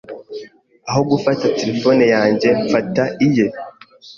aho 0.89 1.01
gufata 1.11 1.45
telephone 1.59 2.03
yanjye 2.15 2.49
mfata 2.63 3.03
iye 3.27 3.47